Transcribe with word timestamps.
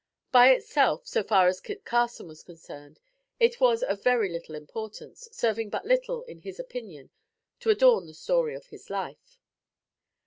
By 0.31 0.49
itself, 0.49 1.05
so 1.05 1.21
far 1.21 1.47
as 1.47 1.61
Kit 1.61 1.85
Carson 1.85 2.27
was 2.27 2.41
concerned, 2.41 2.99
it 3.39 3.59
was 3.61 3.83
of 3.83 4.01
very 4.03 4.29
little 4.31 4.55
importance, 4.55 5.29
serving 5.31 5.69
but 5.69 5.85
little, 5.85 6.23
in 6.23 6.39
his 6.39 6.59
opinion, 6.59 7.11
to 7.59 7.69
adorn 7.69 8.07
the 8.07 8.15
story 8.15 8.55
of 8.55 8.65
his 8.65 8.89
life. 8.89 9.37